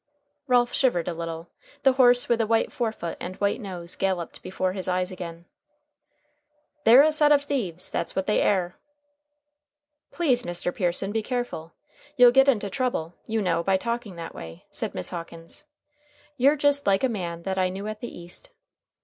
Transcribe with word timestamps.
Ralph 0.47 0.73
shivered 0.73 1.07
a 1.07 1.13
little. 1.13 1.51
The 1.83 1.91
horse 1.93 2.27
with 2.27 2.39
the 2.39 2.47
white 2.47 2.73
forefoot 2.73 3.17
and 3.19 3.35
white 3.35 3.61
nose 3.61 3.95
galloped 3.95 4.41
before 4.41 4.73
his 4.73 4.87
eyes 4.87 5.11
again. 5.11 5.45
"They're 6.85 7.03
a 7.03 7.11
set 7.11 7.31
of 7.31 7.43
thieves. 7.43 7.91
That's 7.91 8.15
what 8.15 8.25
they 8.25 8.41
air." 8.41 8.79
"Please, 10.11 10.41
Mr. 10.41 10.73
Pearson, 10.73 11.11
be 11.11 11.21
careful. 11.21 11.73
You'll 12.17 12.31
get 12.31 12.49
into 12.49 12.67
trouble, 12.67 13.13
you 13.27 13.43
know, 13.43 13.61
by 13.61 13.77
talking 13.77 14.15
that 14.15 14.33
way," 14.33 14.65
said 14.71 14.95
Miss 14.95 15.11
Hawkins. 15.11 15.65
"You're 16.35 16.55
just 16.57 16.87
like 16.87 17.03
a 17.03 17.07
man 17.07 17.43
that 17.43 17.59
I 17.59 17.69
knew 17.69 17.85
at 17.85 17.99
the 17.99 18.09
East." 18.09 18.49